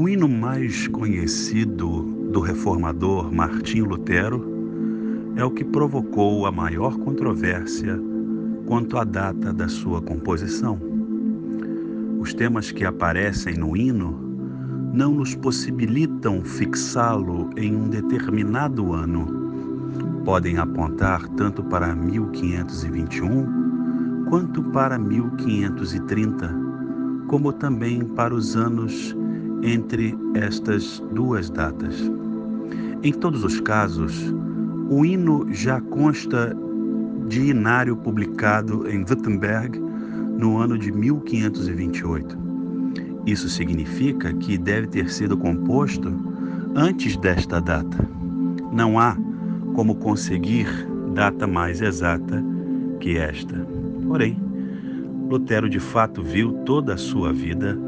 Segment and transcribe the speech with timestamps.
[0.00, 4.46] O hino mais conhecido do reformador Martim Lutero
[5.34, 7.98] é o que provocou a maior controvérsia
[8.64, 10.78] quanto à data da sua composição.
[12.20, 14.16] Os temas que aparecem no hino
[14.94, 19.26] não nos possibilitam fixá-lo em um determinado ano.
[20.24, 26.54] Podem apontar tanto para 1521 quanto para 1530,
[27.26, 29.16] como também para os anos
[29.62, 32.10] entre estas duas datas.
[33.02, 34.34] Em todos os casos,
[34.90, 36.56] o hino já consta
[37.28, 39.78] de inário publicado em Wittenberg
[40.38, 42.38] no ano de 1528.
[43.26, 46.12] Isso significa que deve ter sido composto
[46.74, 48.08] antes desta data.
[48.72, 49.16] Não há
[49.74, 50.66] como conseguir
[51.14, 52.42] data mais exata
[53.00, 53.54] que esta.
[54.06, 54.36] Porém,
[55.28, 57.78] Lutero de fato viu toda a sua vida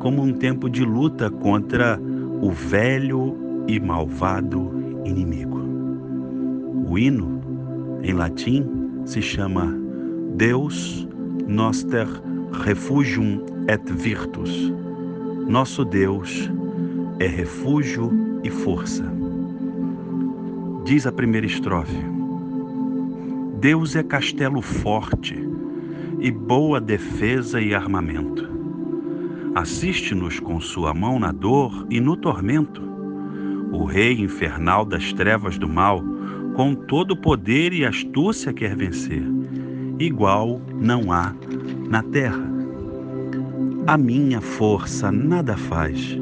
[0.00, 2.00] como um tempo de luta contra
[2.40, 3.36] o velho
[3.68, 4.72] e malvado
[5.04, 5.60] inimigo.
[6.88, 7.40] O hino,
[8.02, 8.66] em latim,
[9.04, 9.72] se chama
[10.36, 11.06] Deus
[11.46, 12.08] Noster
[12.64, 14.72] Refugium et Virtus.
[15.46, 16.50] Nosso Deus
[17.18, 18.10] é refúgio
[18.42, 19.04] e força.
[20.84, 22.02] Diz a primeira estrofe:
[23.60, 25.46] Deus é castelo forte
[26.18, 28.49] e boa defesa e armamento
[29.54, 32.82] assiste-nos com sua mão na dor e no tormento.
[33.72, 36.02] O rei infernal das trevas do mal,
[36.54, 39.22] com todo poder e astúcia quer vencer.
[39.98, 41.34] Igual não há
[41.88, 42.48] na terra.
[43.86, 46.18] A minha força nada faz.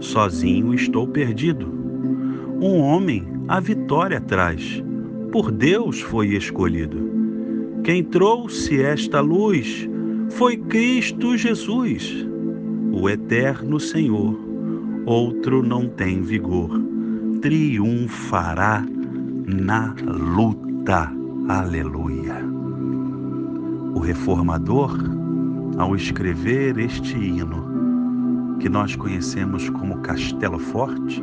[0.00, 1.66] Sozinho estou perdido.
[2.60, 4.82] Um homem a vitória traz.
[5.30, 7.08] Por Deus foi escolhido.
[7.84, 9.88] Quem trouxe esta luz
[10.30, 12.28] foi Cristo Jesus
[13.00, 14.36] o eterno Senhor,
[15.06, 16.68] outro não tem vigor,
[17.40, 18.84] triunfará
[19.46, 21.08] na luta.
[21.48, 22.44] Aleluia.
[23.94, 24.98] O reformador,
[25.78, 31.22] ao escrever este hino, que nós conhecemos como Castelo Forte,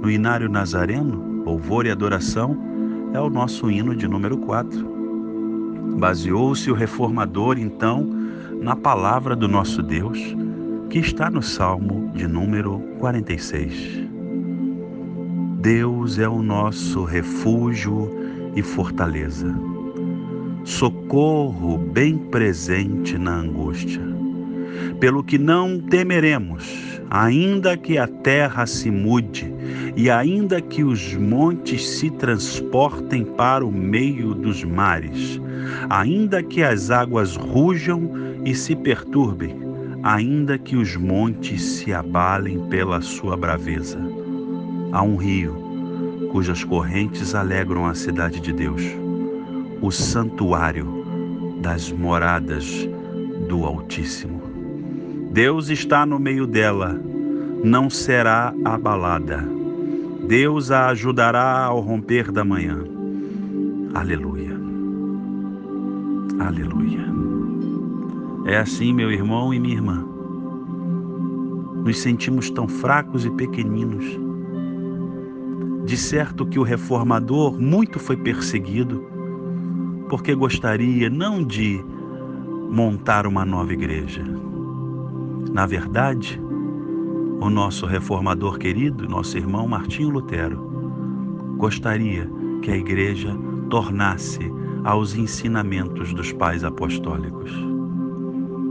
[0.00, 2.56] no Inário Nazareno, Louvor e Adoração,
[3.12, 4.88] é o nosso hino de número 4.
[5.98, 8.08] Baseou-se o reformador, então,
[8.62, 10.37] na palavra do nosso Deus
[10.98, 14.04] que está no Salmo de número 46.
[15.60, 18.10] Deus é o nosso refúgio
[18.56, 19.54] e fortaleza,
[20.64, 24.02] socorro bem presente na angústia.
[24.98, 29.54] Pelo que não temeremos, ainda que a terra se mude
[29.94, 35.40] e ainda que os montes se transportem para o meio dos mares,
[35.88, 38.10] ainda que as águas rujam
[38.44, 39.67] e se perturbem,
[40.02, 43.98] ainda que os montes se abalem pela sua braveza.
[44.92, 45.68] Há um rio
[46.32, 48.82] cujas correntes alegram a cidade de Deus,
[49.80, 51.04] o santuário
[51.60, 52.88] das moradas
[53.48, 54.42] do Altíssimo.
[55.32, 56.98] Deus está no meio dela,
[57.62, 59.44] não será abalada.
[60.26, 62.78] Deus a ajudará ao romper da manhã.
[63.94, 64.56] Aleluia.
[66.40, 67.37] Aleluia.
[68.48, 70.02] É assim, meu irmão e minha irmã.
[71.84, 74.06] Nos sentimos tão fracos e pequeninos.
[75.84, 79.06] De certo que o reformador muito foi perseguido,
[80.08, 81.84] porque gostaria não de
[82.70, 84.24] montar uma nova igreja.
[85.52, 86.40] Na verdade,
[87.42, 90.58] o nosso reformador querido, nosso irmão Martinho Lutero,
[91.58, 92.26] gostaria
[92.62, 93.36] que a igreja
[93.68, 94.50] tornasse
[94.84, 97.77] aos ensinamentos dos pais apostólicos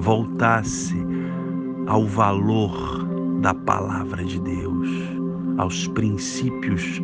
[0.00, 0.96] voltasse
[1.86, 3.06] ao valor
[3.42, 4.88] da palavra de Deus,
[5.58, 7.00] aos princípios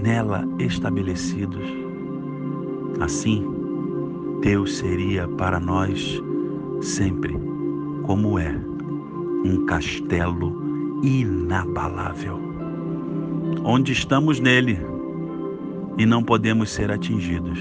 [0.00, 1.64] nela estabelecidos.
[3.00, 3.46] Assim,
[4.40, 6.20] Deus seria para nós
[6.80, 7.38] sempre,
[8.02, 8.60] como é,
[9.44, 12.40] um castelo inabalável,
[13.64, 14.78] onde estamos nele
[15.96, 17.60] e não podemos ser atingidos.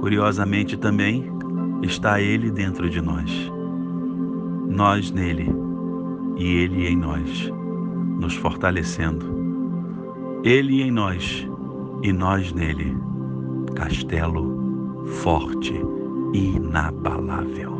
[0.00, 1.35] Curiosamente também,
[1.86, 3.30] está Ele dentro de nós,
[4.68, 5.48] nós nele
[6.36, 7.50] e Ele em nós,
[8.20, 9.34] nos fortalecendo.
[10.44, 11.48] Ele em nós
[12.02, 12.96] e nós nele,
[13.74, 15.74] castelo forte
[16.32, 17.75] inabalável.